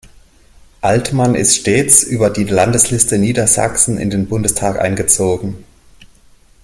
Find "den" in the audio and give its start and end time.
4.09-4.25